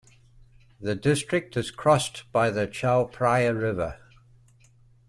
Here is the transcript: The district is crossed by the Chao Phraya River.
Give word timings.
The 0.79 0.95
district 0.95 1.55
is 1.57 1.69
crossed 1.69 2.23
by 2.31 2.49
the 2.49 2.65
Chao 2.65 3.05
Phraya 3.05 3.53
River. 3.53 3.99